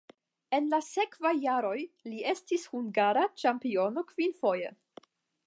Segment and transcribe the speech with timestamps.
[0.57, 1.75] En la sekvaj jaroj
[2.13, 4.75] li estis hungara ĉampiono kvinfoje.